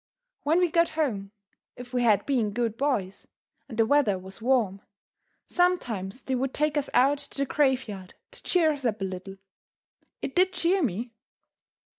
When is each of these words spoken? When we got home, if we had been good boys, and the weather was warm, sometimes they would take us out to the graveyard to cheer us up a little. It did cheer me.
When 0.41 0.57
we 0.57 0.71
got 0.71 0.89
home, 0.97 1.31
if 1.75 1.93
we 1.93 2.01
had 2.01 2.25
been 2.25 2.53
good 2.53 2.75
boys, 2.75 3.27
and 3.69 3.77
the 3.77 3.85
weather 3.85 4.17
was 4.17 4.41
warm, 4.41 4.81
sometimes 5.45 6.23
they 6.23 6.33
would 6.33 6.55
take 6.55 6.75
us 6.75 6.89
out 6.95 7.19
to 7.19 7.37
the 7.37 7.45
graveyard 7.45 8.15
to 8.31 8.41
cheer 8.41 8.71
us 8.71 8.83
up 8.83 9.01
a 9.01 9.03
little. 9.03 9.37
It 10.19 10.33
did 10.33 10.53
cheer 10.53 10.81
me. 10.81 11.11